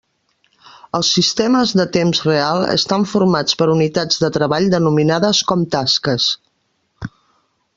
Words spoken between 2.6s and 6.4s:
estan formats per unitats de treball denominades com tasques.